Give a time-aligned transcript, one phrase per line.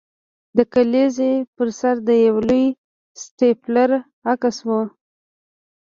[0.57, 2.65] د کلیزې پر سر د یو لوی
[3.21, 3.89] سټیپلر
[4.31, 4.69] عکس و